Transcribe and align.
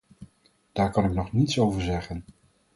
Daar 0.71 0.91
kan 0.91 1.05
ik 1.05 1.13
nog 1.13 1.31
niets 1.31 1.59
over 1.59 1.81
zeggen. 1.81 2.25